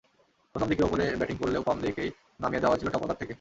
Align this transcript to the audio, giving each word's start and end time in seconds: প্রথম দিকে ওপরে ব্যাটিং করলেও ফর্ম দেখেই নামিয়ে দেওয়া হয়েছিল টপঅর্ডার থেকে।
প্রথম 0.55 0.67
দিকে 0.67 0.83
ওপরে 0.83 1.03
ব্যাটিং 1.15 1.37
করলেও 1.37 1.61
ফর্ম 1.61 1.79
দেখেই 1.81 2.09
নামিয়ে 2.41 2.61
দেওয়া 2.61 2.73
হয়েছিল 2.73 2.89
টপঅর্ডার 2.89 3.17
থেকে। 3.17 3.29